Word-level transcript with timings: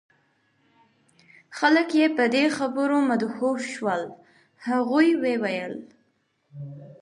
خلک 1.57 1.89
یې 1.99 2.07
په 2.17 2.23
دې 2.33 2.45
خبرو 2.57 2.97
مدهوش 3.09 3.61
شول. 3.75 4.01
هغوی 4.67 5.09
وویل: 5.23 5.73